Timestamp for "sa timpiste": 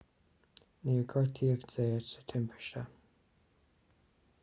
2.15-2.87